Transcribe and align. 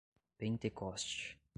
Pentecoste 0.39 1.37